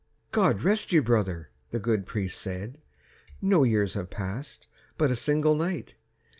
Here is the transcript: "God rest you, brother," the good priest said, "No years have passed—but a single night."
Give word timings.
"God 0.31 0.63
rest 0.63 0.91
you, 0.91 1.03
brother," 1.03 1.51
the 1.69 1.77
good 1.77 2.07
priest 2.07 2.41
said, 2.41 2.79
"No 3.39 3.63
years 3.63 3.93
have 3.93 4.09
passed—but 4.09 5.11
a 5.11 5.15
single 5.15 5.53
night." 5.53 5.93